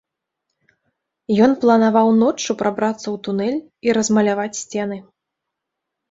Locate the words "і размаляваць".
3.89-4.59